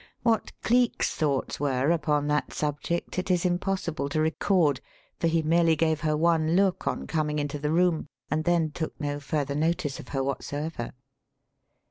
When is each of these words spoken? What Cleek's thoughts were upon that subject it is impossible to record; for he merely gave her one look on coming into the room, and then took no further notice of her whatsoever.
What 0.23 0.51
Cleek's 0.63 1.13
thoughts 1.13 1.59
were 1.59 1.91
upon 1.91 2.25
that 2.25 2.53
subject 2.53 3.19
it 3.19 3.29
is 3.29 3.45
impossible 3.45 4.09
to 4.09 4.19
record; 4.19 4.81
for 5.19 5.27
he 5.27 5.43
merely 5.43 5.75
gave 5.75 5.99
her 5.99 6.17
one 6.17 6.55
look 6.55 6.87
on 6.87 7.05
coming 7.05 7.37
into 7.37 7.59
the 7.59 7.71
room, 7.71 8.07
and 8.31 8.43
then 8.43 8.71
took 8.71 8.99
no 8.99 9.19
further 9.19 9.53
notice 9.53 9.99
of 9.99 10.07
her 10.07 10.23
whatsoever. 10.23 10.93